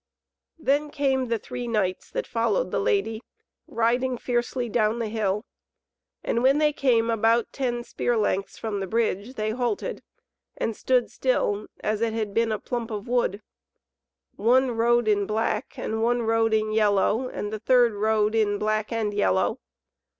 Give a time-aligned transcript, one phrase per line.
[0.57, 3.21] Then came the three knights that followed the Lady,
[3.67, 5.45] riding fiercely down the hill.
[6.23, 10.01] And when they came about ten spear lengths from the bridge, they halted,
[10.57, 13.43] and stood still as it had been a plump of wood.
[14.37, 18.91] One rode in black, and one rode in yellow, and the third rode in black
[18.91, 19.59] and yellow.